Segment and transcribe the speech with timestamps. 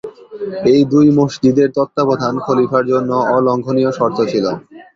[0.71, 4.45] এই দুই মসজিদের তত্ত্বাবধান খলিফার জন্য অলঙ্ঘনীয় শর্ত ছিল।